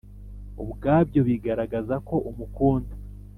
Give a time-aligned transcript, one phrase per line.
[0.63, 2.93] ubwabyo bigaragaza ko umukunda